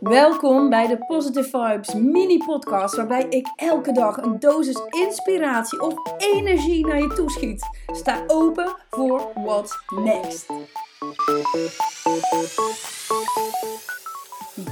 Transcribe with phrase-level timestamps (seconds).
[0.00, 5.94] Welkom bij de Positive Vibes mini podcast waarbij ik elke dag een dosis inspiratie of
[6.18, 7.68] energie naar je toeschiet.
[7.86, 10.46] Sta open voor what's next.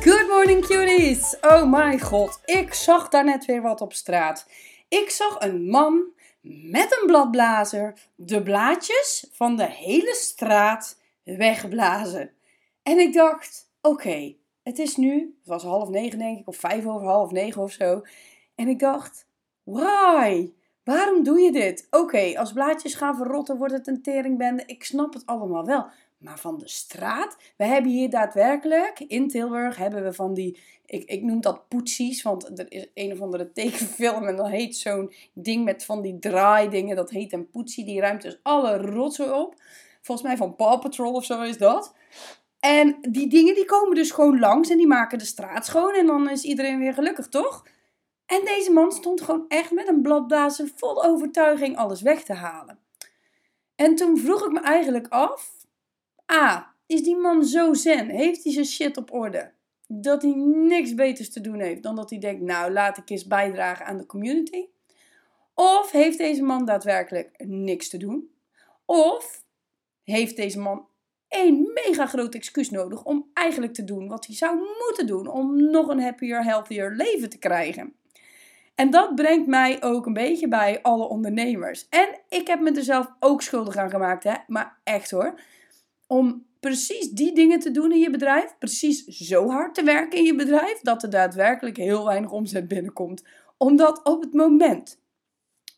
[0.00, 1.36] Good morning cuties!
[1.40, 4.46] Oh my god, ik zag daar net weer wat op straat.
[4.88, 6.04] Ik zag een man
[6.42, 12.30] met een bladblazer de blaadjes van de hele straat wegblazen.
[12.82, 16.86] En ik dacht, oké, het is nu, het was half negen denk ik, of vijf
[16.86, 18.02] over half negen of zo.
[18.54, 19.26] En ik dacht,
[19.62, 20.50] why?
[20.84, 21.86] Waarom doe je dit?
[21.90, 24.62] Oké, als blaadjes gaan verrotten wordt het een teringbende.
[24.66, 25.86] Ik snap het allemaal wel.
[26.18, 27.36] Maar van de straat?
[27.56, 32.22] We hebben hier daadwerkelijk, in Tilburg hebben we van die, ik, ik noem dat poetsies,
[32.22, 36.18] want er is een of andere tekenfilm en dan heet zo'n ding met van die
[36.18, 39.54] draaidingen, dat heet een poetsie, die ruimt dus alle rotzooi op.
[40.00, 41.94] Volgens mij van Paw Patrol of zo is dat.
[42.64, 46.06] En die dingen die komen dus gewoon langs en die maken de straat schoon en
[46.06, 47.66] dan is iedereen weer gelukkig, toch?
[48.26, 52.78] En deze man stond gewoon echt met een bladblazer vol overtuiging alles weg te halen.
[53.74, 55.66] En toen vroeg ik me eigenlijk af:
[56.32, 58.08] A, is die man zo zen?
[58.08, 59.52] Heeft hij zijn shit op orde?
[59.86, 63.26] Dat hij niks beters te doen heeft dan dat hij denkt: nou, laat ik eens
[63.26, 64.66] bijdragen aan de community?
[65.54, 68.30] Of heeft deze man daadwerkelijk niks te doen?
[68.84, 69.44] Of
[70.02, 70.90] heeft deze man
[71.32, 75.70] een mega groot excuus nodig om eigenlijk te doen wat hij zou moeten doen om
[75.70, 77.94] nog een happier, healthier leven te krijgen.
[78.74, 81.86] En dat brengt mij ook een beetje bij alle ondernemers.
[81.88, 84.34] En ik heb me er zelf ook schuldig aan gemaakt, hè?
[84.46, 85.40] maar echt hoor.
[86.06, 90.24] Om precies die dingen te doen in je bedrijf, precies zo hard te werken in
[90.24, 93.24] je bedrijf, dat er daadwerkelijk heel weinig omzet binnenkomt.
[93.56, 95.00] Omdat op het moment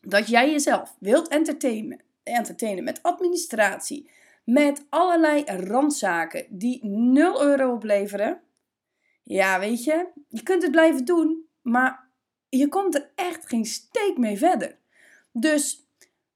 [0.01, 4.09] dat jij jezelf wilt entertainen, entertainen met administratie,
[4.45, 8.41] met allerlei randzaken die 0 euro opleveren.
[9.23, 12.09] Ja, weet je, je kunt het blijven doen, maar
[12.49, 14.77] je komt er echt geen steek mee verder.
[15.31, 15.87] Dus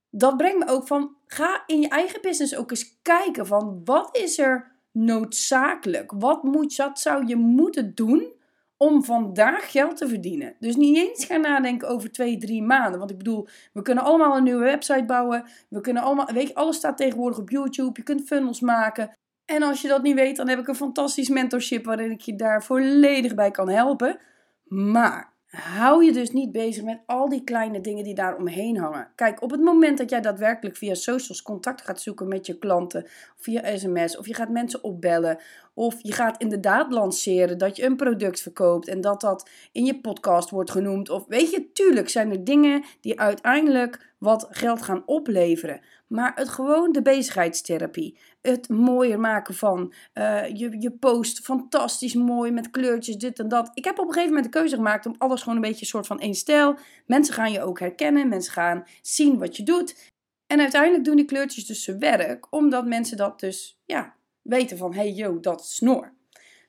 [0.10, 4.18] dat brengt me ook van, ga in je eigen business ook eens kijken van wat
[4.18, 6.12] is er noodzakelijk?
[6.12, 8.38] Wat, moet, wat zou je moeten doen
[8.82, 10.56] om vandaag geld te verdienen.
[10.60, 13.00] Dus niet eens gaan nadenken over twee, drie maanden.
[13.00, 15.44] Want ik bedoel, we kunnen allemaal een nieuwe website bouwen.
[15.70, 17.92] We kunnen allemaal, weet je, alles staat tegenwoordig op YouTube.
[17.94, 19.18] Je kunt funnels maken.
[19.46, 22.36] En als je dat niet weet, dan heb ik een fantastisch mentorship waarin ik je
[22.36, 24.20] daar volledig bij kan helpen.
[24.64, 29.08] Maar hou je dus niet bezig met al die kleine dingen die daar omheen hangen.
[29.16, 33.06] Kijk, op het moment dat jij daadwerkelijk via socials contact gaat zoeken met je klanten,
[33.36, 35.40] via sms, of je gaat mensen opbellen,
[35.74, 40.00] of je gaat inderdaad lanceren dat je een product verkoopt en dat dat in je
[40.00, 41.10] podcast wordt genoemd.
[41.10, 45.82] Of weet je, tuurlijk zijn er dingen die uiteindelijk wat geld gaan opleveren.
[46.08, 48.18] Maar het gewoon de bezigheidstherapie.
[48.42, 53.72] Het mooier maken van uh, je, je post fantastisch mooi met kleurtjes, dit en dat.
[53.74, 55.88] Ik heb op een gegeven moment de keuze gemaakt om alles gewoon een beetje een
[55.88, 56.78] soort van één stijl.
[57.06, 60.12] Mensen gaan je ook herkennen, mensen gaan zien wat je doet.
[60.48, 64.94] En uiteindelijk doen die kleurtjes dus zijn werk, omdat mensen dat dus ja, weten van,
[64.94, 66.14] hey yo, dat is snor.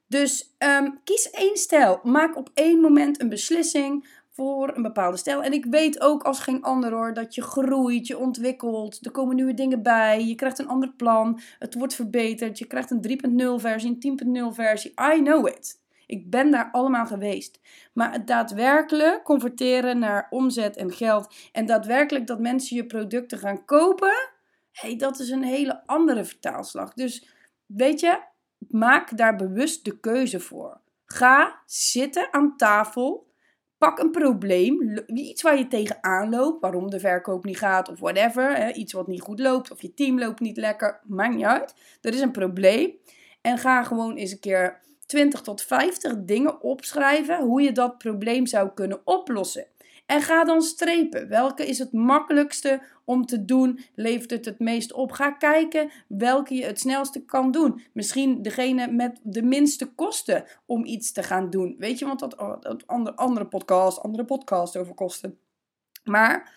[0.07, 2.01] Dus um, kies één stijl.
[2.03, 5.43] Maak op één moment een beslissing voor een bepaalde stijl.
[5.43, 8.99] En ik weet ook als geen ander hoor, dat je groeit, je ontwikkelt.
[9.03, 10.25] Er komen nieuwe dingen bij.
[10.25, 11.41] Je krijgt een ander plan.
[11.59, 12.59] Het wordt verbeterd.
[12.59, 14.91] Je krijgt een 3.0 versie, een 10.0 versie.
[15.15, 15.81] I know it.
[16.07, 17.61] Ik ben daar allemaal geweest.
[17.93, 21.35] Maar het daadwerkelijk converteren naar omzet en geld.
[21.53, 24.31] En daadwerkelijk dat mensen je producten gaan kopen.
[24.73, 26.95] hey, dat is een hele andere vertaalslag.
[26.95, 27.29] Dus
[27.67, 28.19] weet je,
[28.69, 30.81] maak daar bewust de keuze voor.
[31.05, 33.29] Ga zitten aan tafel.
[33.81, 38.57] Pak een probleem, iets waar je tegenaan loopt, waarom de verkoop niet gaat of whatever.
[38.57, 41.75] Hè, iets wat niet goed loopt of je team loopt niet lekker, maakt niet uit.
[42.01, 42.93] Er is een probleem.
[43.41, 48.47] En ga gewoon eens een keer 20 tot 50 dingen opschrijven hoe je dat probleem
[48.47, 49.67] zou kunnen oplossen.
[50.11, 51.29] En ga dan strepen.
[51.29, 53.81] Welke is het makkelijkste om te doen?
[53.95, 55.13] Levert het het meest op?
[55.13, 57.83] Ga kijken welke je het snelste kan doen.
[57.93, 61.75] Misschien degene met de minste kosten om iets te gaan doen.
[61.79, 65.39] Weet je, want dat, oh, dat andere, andere podcast, andere podcast over kosten.
[66.05, 66.55] Maar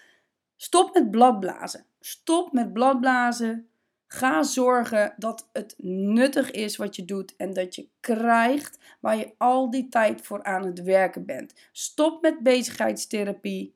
[0.55, 1.85] stop met bladblazen.
[1.99, 3.69] Stop met bladblazen.
[4.13, 9.33] Ga zorgen dat het nuttig is wat je doet en dat je krijgt waar je
[9.37, 11.53] al die tijd voor aan het werken bent.
[11.71, 13.75] Stop met bezigheidstherapie.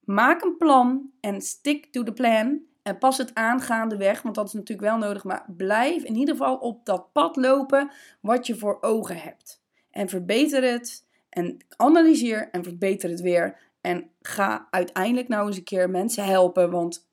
[0.00, 2.62] Maak een plan en stick to the plan.
[2.82, 5.24] En pas het aangaande weg, want dat is natuurlijk wel nodig.
[5.24, 7.90] Maar blijf in ieder geval op dat pad lopen
[8.20, 9.62] wat je voor ogen hebt.
[9.90, 11.06] En verbeter het.
[11.28, 13.58] En analyseer en verbeter het weer.
[13.80, 17.08] En ga uiteindelijk nou eens een keer mensen helpen, want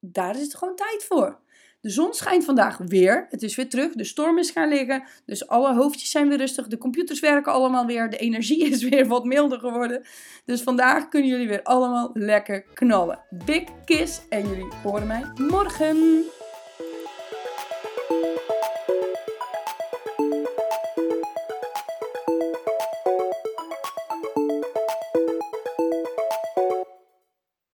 [0.00, 1.44] daar is het gewoon tijd voor.
[1.86, 3.26] De zon schijnt vandaag weer.
[3.30, 3.92] Het is weer terug.
[3.92, 5.02] De storm is gaan liggen.
[5.26, 6.66] Dus alle hoofdjes zijn weer rustig.
[6.66, 8.10] De computers werken allemaal weer.
[8.10, 10.06] De energie is weer wat milder geworden.
[10.44, 13.18] Dus vandaag kunnen jullie weer allemaal lekker knallen.
[13.30, 16.24] Big kiss en jullie horen mij morgen.